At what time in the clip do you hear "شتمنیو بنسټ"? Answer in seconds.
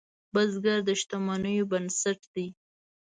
0.99-2.19